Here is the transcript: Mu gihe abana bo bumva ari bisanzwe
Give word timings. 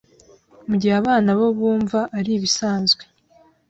Mu 0.67 0.75
gihe 0.81 0.93
abana 1.01 1.29
bo 1.39 1.47
bumva 1.57 1.99
ari 2.17 2.33
bisanzwe 2.43 3.03